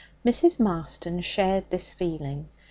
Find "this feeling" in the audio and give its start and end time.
1.69-2.49